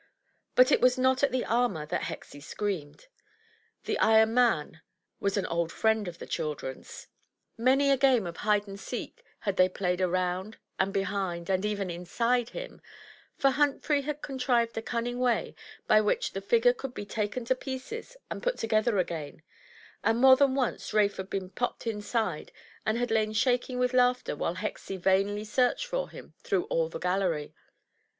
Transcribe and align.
But 0.55 0.71
it 0.71 0.81
was 0.81 0.97
not 0.97 1.21
at 1.21 1.31
the 1.31 1.45
armor 1.45 1.85
that 1.85 2.05
Hexie 2.05 2.41
screamed; 2.41 3.05
the 3.83 3.99
iron 3.99 4.33
man 4.33 4.81
was 5.19 5.37
an 5.37 5.45
old 5.45 5.71
friend 5.71 6.07
of 6.07 6.17
the 6.17 6.25
children's. 6.25 7.05
Many 7.55 7.91
a 7.91 7.97
game 7.97 8.25
of 8.25 8.37
hide 8.37 8.65
and 8.67 8.79
seek 8.79 9.23
had 9.41 9.57
they 9.57 9.69
played 9.69 10.01
around, 10.01 10.57
and 10.79 10.91
behind, 10.91 11.51
and 11.51 11.63
even 11.63 11.91
inside 11.91 12.49
him; 12.49 12.81
for 13.37 13.51
Humphrey 13.51 14.01
had 14.01 14.23
contrived 14.23 14.75
a 14.75 14.81
cunning 14.81 15.19
way 15.19 15.53
by 15.85 16.01
which 16.01 16.31
the 16.31 16.41
figure 16.41 16.73
could 16.73 16.95
be 16.95 17.05
taken 17.05 17.45
to 17.45 17.53
pieces 17.53 18.17
and 18.31 18.41
put 18.41 18.57
together 18.57 18.97
again; 18.97 19.43
and 20.03 20.17
more 20.17 20.35
than 20.35 20.55
once 20.55 20.95
Rafe 20.95 21.17
had 21.17 21.29
been 21.29 21.51
popped 21.51 21.85
inside, 21.85 22.51
and 22.87 22.97
had 22.97 23.11
lain 23.11 23.33
shaking 23.33 23.77
with 23.77 23.93
laughter 23.93 24.35
while 24.35 24.55
Hexie 24.55 24.97
vainly 24.97 25.43
searched 25.43 25.85
for 25.85 26.09
him 26.09 26.33
through 26.41 26.63
all 26.71 26.89
the 26.89 26.97
gallery. 26.97 27.53